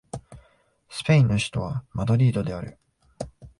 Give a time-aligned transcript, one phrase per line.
[0.89, 2.79] スペインの首都はマドリードである